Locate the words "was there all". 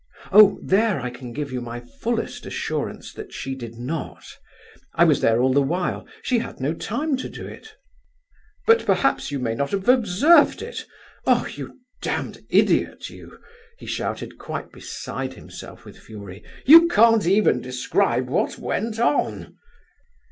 5.03-5.53